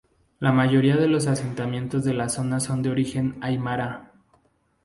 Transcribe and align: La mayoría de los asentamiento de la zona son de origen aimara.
La 0.39 0.51
mayoría 0.51 0.97
de 0.97 1.07
los 1.07 1.27
asentamiento 1.27 1.99
de 1.99 2.15
la 2.15 2.27
zona 2.27 2.59
son 2.59 2.81
de 2.81 2.89
origen 2.89 3.37
aimara. 3.39 4.11